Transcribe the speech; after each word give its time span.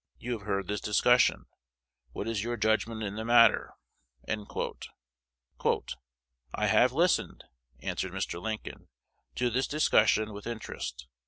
You 0.17 0.31
have 0.31 0.47
heard 0.47 0.65
this 0.67 0.81
discussion. 0.81 1.45
What 2.11 2.27
is 2.27 2.43
your 2.43 2.57
judgment 2.57 3.03
in 3.03 3.17
the 3.17 3.23
matter?" 3.23 3.75
"I 4.27 4.35
have 6.65 6.91
listened," 6.91 7.43
answered 7.83 8.11
Mr. 8.11 8.41
Lincoln, 8.41 8.87
"to 9.35 9.51
this 9.51 9.67
discussion 9.67 10.33
with 10.33 10.47
interest. 10.47 11.07